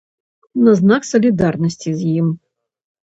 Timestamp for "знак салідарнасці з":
0.79-2.15